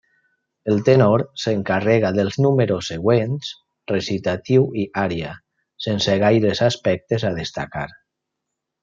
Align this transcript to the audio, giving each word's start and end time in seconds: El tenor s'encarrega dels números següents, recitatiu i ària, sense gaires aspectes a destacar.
El 0.71 0.79
tenor 0.85 1.23
s'encarrega 1.41 2.09
dels 2.15 2.39
números 2.45 2.89
següents, 2.93 3.51
recitatiu 3.91 4.65
i 4.85 4.89
ària, 5.05 5.35
sense 5.89 6.17
gaires 6.25 6.63
aspectes 6.73 7.27
a 7.31 7.37
destacar. 7.41 7.85